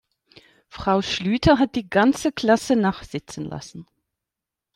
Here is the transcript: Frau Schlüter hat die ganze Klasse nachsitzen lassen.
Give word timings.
Frau 0.67 1.03
Schlüter 1.03 1.59
hat 1.59 1.75
die 1.75 1.87
ganze 1.87 2.31
Klasse 2.31 2.75
nachsitzen 2.75 3.45
lassen. 3.45 3.85